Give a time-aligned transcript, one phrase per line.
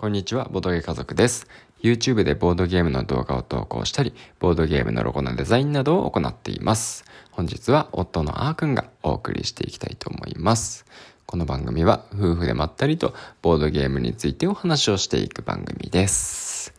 [0.00, 1.48] こんにちは、ボードゲー家族です。
[1.82, 7.04] YouTube でボードゲームの動画を投稿したり、ボードゲームのロゴのデザインなどを行っています。
[7.32, 10.86] 本日は夫のあーくんがお送りしていきたいと思います。
[11.26, 16.72] この番組は夫婦でまったりとボードゲームについてお話をしていく番組です。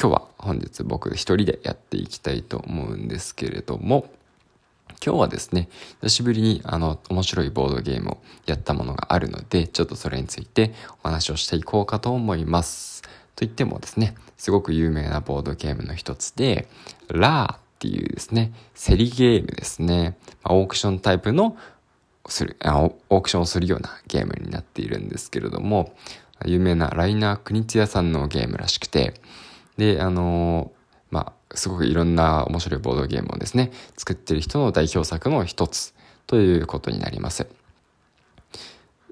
[0.00, 4.10] 今日は本日僕一人でやっていきたいと思うんですけれども、
[5.04, 5.68] 今日はですね、
[6.02, 13.02] 久しぶりにあの、面白いボードゲームをやったものがあるので、ちょっとそれについてお話をしていこうかと思います。
[13.02, 16.68] と言ってもですね、すごく有名なボードゲームの一つで、
[17.08, 20.16] ラーっていうですね、競りゲームですね。
[20.44, 21.56] オークションタイプの
[22.26, 25.94] するあ、オークションをするようなゲームになっているんですけれども、
[26.44, 29.14] 有名なライナー・クニツヤさんのゲームらしくて、
[29.76, 30.77] で、あのまあ、
[31.58, 35.94] すごくいろんな面白いボードゲームをですね、作ってる人の代表作の一つ
[36.26, 37.46] ということになります。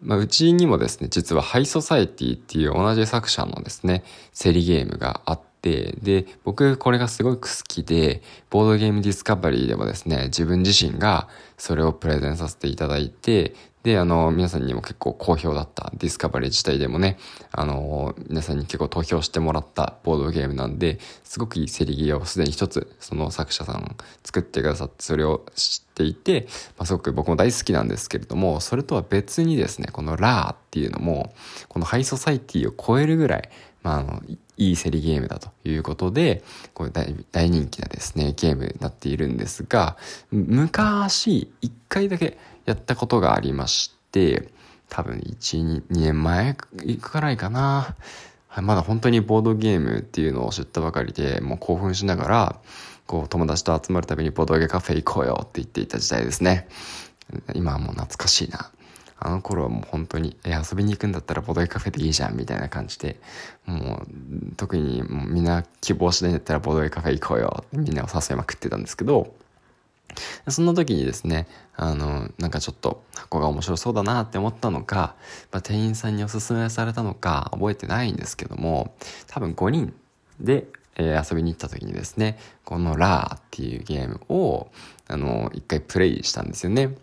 [0.02, 4.04] まあ、うちにもですね、実はハイソサエティっていう同じ作者のですね、
[4.38, 13.54] 競りゲームがあって、で、僕これがすごく好きで、ボードゲームディスカバリーでもですね、自分自身がそれをプレゼンさせていただいて、
[13.86, 17.18] で、あの、皆さんにも結構好評だったディスカバリー自体でもね、
[17.52, 31.32] あの、皆さんに結構投票してもらったボードゲームなんで、すごくいい競りゲーをすでに一つ、その作者さん作ってくださって、それを知っていて、まあ、すごく僕も大好きなんですけれども、それとは別にですね、このラーっていうのも、
[31.68, 33.48] このハイソサイティを超えるぐらい、
[33.84, 34.20] まあ、あの、
[34.56, 36.42] いい競りゲームだということで、
[36.74, 39.96] これ大大人気なですね、ゲームになっているんですが、
[40.30, 44.50] 昔、一回だけやったことがありまして、
[44.88, 47.96] 多分1、2年前くらいかな。
[48.62, 52.60] まだ本当にボードゲームっていうのを知ったばかりで、もう興奮しながら、
[53.06, 56.68] こう友達と集まるたびにボードゲーカフェ行こうよって言っていた時代ですね。
[57.54, 58.70] 今はもう懐かしいな。
[59.18, 63.18] あの頃はもう本当に、え、遊びに行くんだったらボドゲカフェでいいじゃん、みたいな感じで、
[63.64, 69.34] もう、特にもうみんな希望しないんだったらボドゲカフェ行こうよってみんなを誘いまくってたんですけど、
[70.48, 71.46] そんな時にですね、
[71.76, 75.14] あの、なんかちょっと箱が面白そうだなって思ったのか、
[75.50, 78.94] まあ、店員さんにおすすめされたのか覚えてないんですけども、
[79.26, 79.94] 多分5人
[80.40, 80.66] で、
[80.96, 84.68] えー、遊びに行った時にですね、このラーっていうゲームを、
[85.08, 86.94] あの、一回プレイしたんですよね。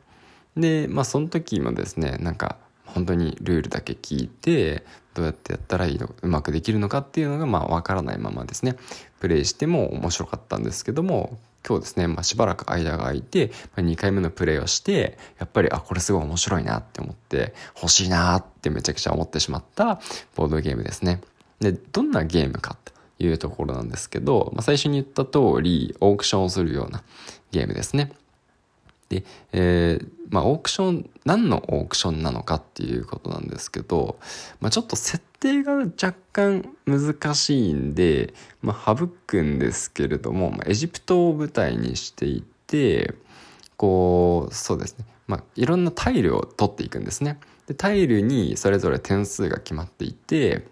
[0.58, 4.84] で、まあその時もですね、なんか本当にルールだけ聞いて、
[5.14, 8.75] どうやってやったらいいの、うまくできるのかっていうのがまあわからないままですね、
[9.19, 11.38] プレイしても面白かったんですけども、
[11.68, 20.02] 今日ですね、まあ、しばらく間が空いて、まあ、2回目のプレイをして、やっぱり、あ、これすごい面白いなって思って、欲しいなってめちゃくちゃ思ってしまった
[20.36, 21.22] ボードゲームですね。
[21.62, 22.92] で、どんなゲームかと
[23.24, 27.02] いうところなんですけど、まあ、最初に言った通り、オークションをするような
[27.52, 28.12] ゲームですね。
[29.13, 34.18] で、えー、まあ、オークション、何のオークションなのかっていうことなんですけど、
[34.59, 43.13] まあ、ちょっと設定が若干難しいんで、まあ、省くんですけれども、まあ、エジプトを舞台にしていて、
[43.78, 45.06] こう、そうですね。
[45.28, 47.40] まあ、いろんなタイルを取っていくんですね。
[47.68, 50.68] で、タイルにそれぞれ点数が決まっていて、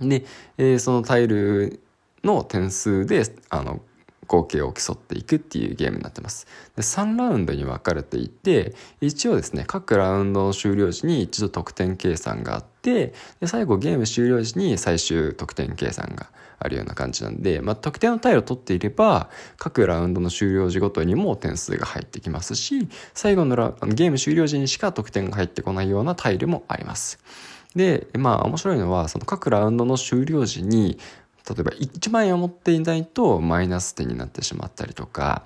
[0.00, 0.24] で、
[0.58, 1.80] えー、そのタイル
[2.24, 3.80] の点数で、あの、
[4.28, 6.46] 合計を競っていくっていうゲームになってます。
[6.76, 27.18] で3ラウンドに分かれていて、一応ですね、各ラウンドの終了時に一度得点計算があって、で最後ゲーム終了時に最終得点計算があるような感じなんで、まあ、得点のタイルを取っていれば、各ラウンドの終了時ごとにも点数が入ってきますし、最後のラゲーム終了時にしか得点が入ってこないようなタイルもあります。
[27.76, 30.98] で、まあ面白いのは、その各ラウンドの終了時に、
[31.48, 35.44] 例えば1万円を持っていないとマイナス点になってしまったりとか、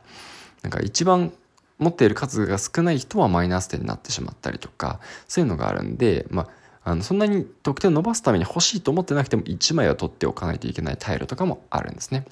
[0.63, 1.33] なんか一番
[1.79, 6.49] 持っている数が少ない人はマイナス点になってしまったりとか、そういうのがあるんで、ま
[6.85, 12.25] あ、あのそんなに得点を伸ばすために欲しいと思ってなくても1枚は取っておかないといけないタイルとかもあるんですね。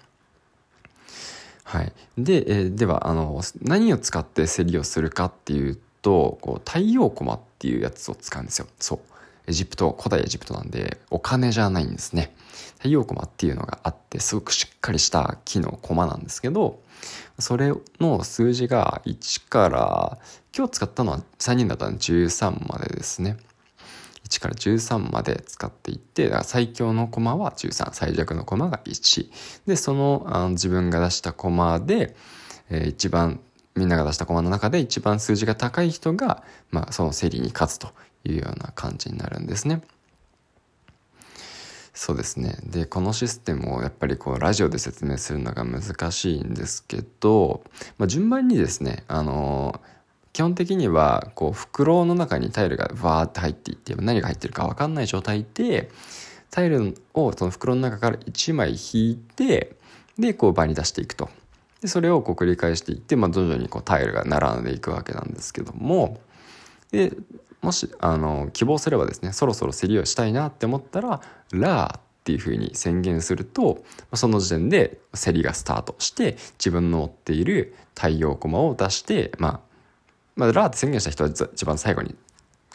[1.65, 1.93] はい。
[2.19, 8.67] で、え、では、あの、何を使って競りをするかっていうと、こう、太陽駒っていうやつを使うんですよ。
[8.81, 8.99] そう。
[9.47, 12.35] エジプト、古代エジプトなんで、お金じゃないんですね。
[12.79, 16.81] 太陽駒っていうのがあって、すごくしっかりした木の駒なんですけど、
[17.39, 20.19] それの数字が1から、
[20.57, 23.37] 今日使ったのは3人だったら13までですね。
[24.29, 29.31] 1から13まで使っていって、最強の駒は13、最弱の駒が1。
[29.67, 32.15] で、そのあの自分が出した駒で、
[32.71, 33.41] えー、一番、
[33.75, 37.93] みんなが出した駒の中で一番数字が高い人が、まあ、その競りに勝つと
[38.25, 39.83] いうような感じになるんですね。
[41.93, 42.57] そうですね。
[42.65, 47.63] で、このシステムをやっぱりこうラジオで説明するのが難しいんですけど、
[47.99, 49.81] まあ、順番にですね、あの
[50.33, 55.91] 基本的にはこう袋の中にタイルがわーって入っていって何が入ってるか分かんない状態で
[56.51, 59.77] タイルをその袋の中から1枚引いて
[60.19, 61.29] でこう場に出していくと
[61.81, 66.21] でそれをこう繰り返していって、まあ、徐々にこうタイルが並んでいくわけなんですけども
[66.93, 67.13] で
[67.63, 71.21] もしあの希望すればですねそろそろ競りをしたいなって思ったら
[71.53, 73.83] 「ラー」っていうふうに宣言すると
[74.15, 79.61] その時点で競りがスタートして自分の持っている太陽駒を出して、まあ、
[80.37, 82.15] まあラーって宣言した人は一番最後に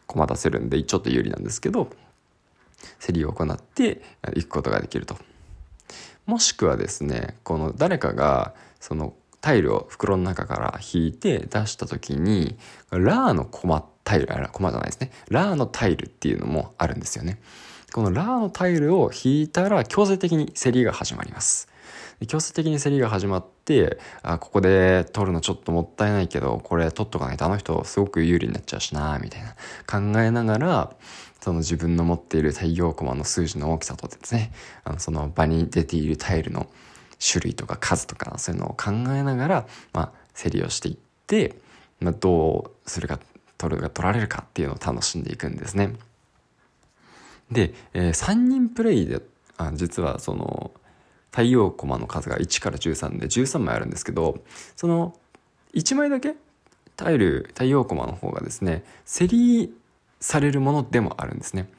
[0.07, 1.89] 駒出せるんでちょっと有利なんですけど
[2.99, 4.01] 競りを行って
[4.35, 5.17] いくことができると。
[6.25, 12.57] もしくはですねこの誰かがそのタイルを袋の中から引いて出した時に
[12.89, 15.11] ラーのコマタイルあコマじゃないですね。
[15.29, 17.39] ラーのタイルっていうのもあるんですよね。
[17.91, 21.67] このラーのタイルを引いたら強制的に競りが始まります。
[22.27, 29.55] 強制的に競りが始まってあここで取るのちょっともったいないけどこれ取っとかないとあの人すごく有利になっちゃうしなみたいな。
[29.85, 30.95] 考えながら
[31.41, 34.51] その自分の持っている太陽コマの数字の大きさとですね。
[34.83, 36.67] あのその場に出ているタイルの
[37.19, 40.97] 種類とか数とかそういうのを考えながら、まあ、競りをしていっ
[41.27, 41.55] て、
[41.99, 43.19] まあ、どうするか。
[43.57, 45.93] 取るが取られるかっていうのを楽しんでいくんですね。
[47.51, 49.21] で、えー、3人プレイで
[49.57, 50.71] あ実はその
[51.31, 54.39] 太陽コマの数が1から13で13枚あるんですけど
[54.75, 55.17] その
[55.73, 56.35] 1枚だけ
[56.95, 59.73] タイル太陽コマの方がですね競り
[60.19, 61.69] されるものでもあるんですね。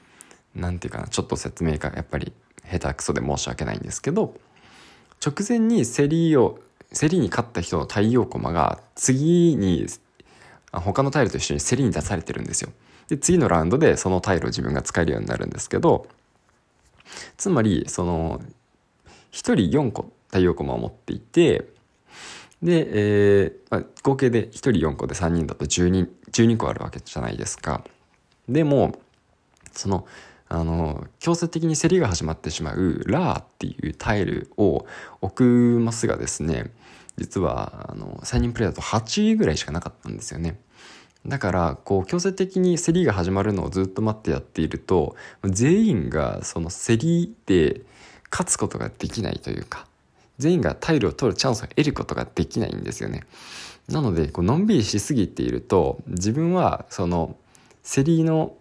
[0.54, 2.32] なんていうかなちょっと説明がやっぱり
[2.70, 4.34] 下手くそで申し訳ないんですけど
[5.24, 6.58] 直前に競りを
[6.98, 9.86] 競りに勝った人の太陽駒が次に
[10.80, 12.70] 他のタイルと一緒に競りに出されてるんですよ。
[13.08, 16.08] で次のラウンドでそのタイルを自分が使えるようになるんですけど
[17.36, 18.40] つまりその
[19.06, 21.68] 1人4個太陽駒を持っていて
[22.62, 22.88] で、
[23.44, 27.84] えーまあ、合計で1人4個で3人だと 12, 12個あるわけじゃないですか。
[28.48, 28.98] でも
[29.72, 30.06] その
[30.48, 34.86] あの強制的に競りが始まってしまうラーっていうタイルを
[35.20, 36.70] 置くマスがですね
[37.16, 40.58] 実はあの3人プレイだと8位ぐらいしかなかったんですよね。
[41.26, 47.80] だからこう強制的に競りが始まるのをずっと待ってやっていると全員がその競りで
[48.30, 49.86] 勝つことができないというか
[50.38, 53.22] 全員がタイルを取るチャンスを得ることができないんですよね。
[53.88, 57.36] なのでこうのんびりしすぎていると自分はその
[57.82, 58.54] 競りの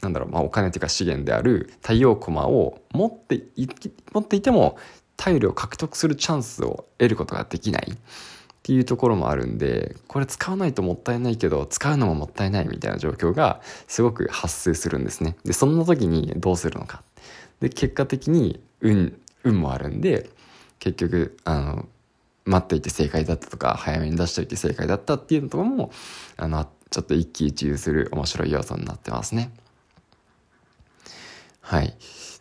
[0.00, 3.68] なんだろう、まあ、お金というか資源である太陽駒を持ってい
[4.12, 4.78] 持っていても
[5.20, 7.96] タイルを獲得するチャンスを得ることができないっ
[8.62, 15.36] ていうところもあるんでこれ使わないともったいないけど使うのももったいないみたいな状況がすごく発生するんですね。
[15.44, 17.02] でそんな時にどうするのか。
[17.60, 20.30] で結果的に運運もあるんで
[20.78, 21.88] 結局あの
[22.46, 25.90] 待っていて正解だったとか早めに出しておいて正解だったっていうのとかも
[26.38, 29.52] あのちょっと一喜一憂する面白い要素になってますね。
[31.60, 31.94] はい。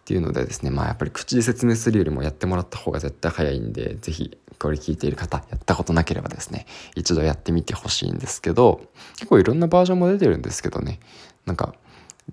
[0.10, 6.66] っていうのでですね、まあやっぱり口で説明するよりもやってもらった方が絶対早いんで、ぜひこれ聞いている方、やったことなければですね、
[6.96, 8.82] 一度やってみてほしいんですけど、
[9.18, 11.00] 結構いろんなバージョンも出てるんですけどね、
[11.46, 11.76] なんか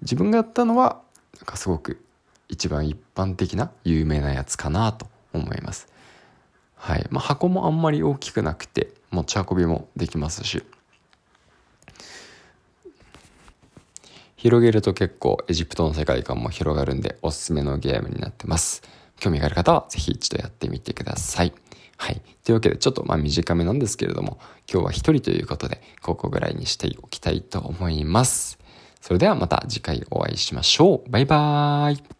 [0.00, 1.02] 自分がやったのは、
[1.36, 2.02] なんかすごく
[2.48, 5.86] 一番一般的な有名なやつかなと思います。
[6.76, 7.06] はい。
[7.10, 10.62] まあ箱もあんまり大きくなくて、持ち運びもできますし、
[14.46, 18.80] 広げると結構エジプトの世界観も広がるんでおすすめのゲームになってます。
[19.18, 21.52] 興味がある方はぜひ一度やってみてください。
[21.96, 22.22] はい。
[22.44, 24.38] というわけでちょっとまあ短めなんですけれども
[24.72, 28.60] 今日は一人ということでここぐらいにしておきたいと思います。
[29.00, 31.10] それではまた次回お会いしましょう。
[31.10, 32.15] バイバーイ。